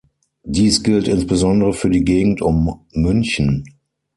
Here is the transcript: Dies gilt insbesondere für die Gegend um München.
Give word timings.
Dies 0.45 0.81
gilt 0.81 1.07
insbesondere 1.07 1.73
für 1.73 1.91
die 1.91 2.03
Gegend 2.03 2.41
um 2.41 2.87
München. 2.91 3.63